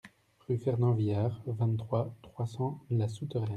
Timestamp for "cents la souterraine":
2.47-3.49